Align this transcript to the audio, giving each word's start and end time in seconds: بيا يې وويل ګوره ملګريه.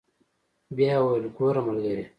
بيا 0.75 0.89
يې 0.95 0.99
وويل 1.01 1.25
ګوره 1.37 1.61
ملګريه. 1.67 2.05